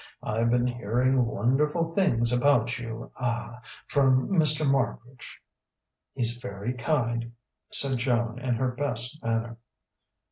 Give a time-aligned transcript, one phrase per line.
[0.23, 4.67] "I've been hearing wonderful things about you ah from Mr.
[4.67, 5.39] Marbridge."
[6.15, 7.33] "He's very kind,"
[7.71, 9.57] said Joan in her best manner.